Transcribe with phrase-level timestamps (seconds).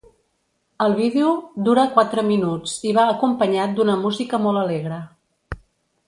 [0.85, 1.33] El vídeo
[1.67, 4.99] dura quatre minuts i va acompanyat d’una música molt alegre.